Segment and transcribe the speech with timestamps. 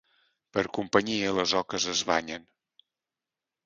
[0.57, 2.53] Per companyia les oques es banyen.